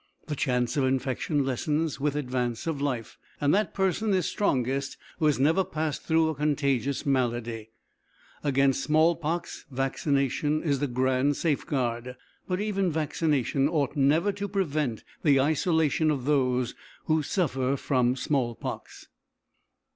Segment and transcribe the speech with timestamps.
[0.25, 5.27] The chance of infection lessens with advance of life, and that person is strongest who
[5.27, 7.69] has never passed through a contagious malady.
[8.43, 12.15] Against small pox vaccination is the grand safeguard,
[12.47, 16.73] but even vaccination ought never to prevent the isolation of those
[17.05, 19.07] who suffer from small pox.